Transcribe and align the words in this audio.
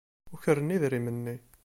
Ukren 0.33 0.73
idrimen-nni. 0.75 1.35